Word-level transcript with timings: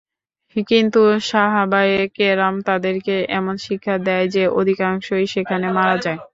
কিন্তু 0.67 1.01
সাহাবায়ে 1.25 1.99
কেরাম 2.15 2.55
তাদেরকে 2.67 3.15
এমন 3.31 3.55
শিক্ষা 3.65 3.95
দেয় 4.07 4.25
যে, 4.35 4.43
অধিকাংশই 4.59 5.25
সেখানে 5.33 5.67
মারা 5.77 5.95
যায়। 6.05 6.19